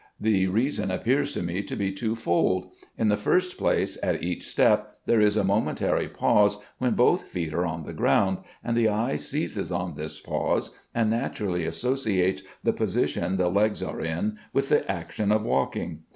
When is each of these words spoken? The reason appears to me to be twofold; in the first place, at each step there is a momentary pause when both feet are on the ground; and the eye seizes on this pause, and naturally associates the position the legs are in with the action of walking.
The 0.19 0.47
reason 0.47 0.89
appears 0.89 1.31
to 1.33 1.43
me 1.43 1.61
to 1.61 1.75
be 1.75 1.91
twofold; 1.91 2.71
in 2.97 3.09
the 3.09 3.17
first 3.17 3.59
place, 3.59 3.99
at 4.01 4.23
each 4.23 4.47
step 4.47 4.97
there 5.05 5.21
is 5.21 5.37
a 5.37 5.43
momentary 5.43 6.07
pause 6.07 6.57
when 6.79 6.95
both 6.95 7.25
feet 7.27 7.53
are 7.53 7.67
on 7.67 7.83
the 7.83 7.93
ground; 7.93 8.39
and 8.63 8.75
the 8.75 8.89
eye 8.89 9.17
seizes 9.17 9.71
on 9.71 9.93
this 9.93 10.19
pause, 10.19 10.71
and 10.95 11.11
naturally 11.11 11.65
associates 11.65 12.41
the 12.63 12.73
position 12.73 13.37
the 13.37 13.49
legs 13.49 13.83
are 13.83 14.01
in 14.01 14.39
with 14.53 14.69
the 14.69 14.91
action 14.91 15.31
of 15.31 15.43
walking. 15.43 15.99